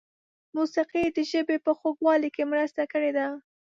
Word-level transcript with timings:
موسیقۍ 0.55 1.05
د 1.15 1.17
ژبې 1.31 1.57
په 1.65 1.71
خوږوالي 1.77 2.29
کې 2.35 2.43
مرسته 2.51 2.81
کړې 2.91 3.11
ده. 3.17 3.27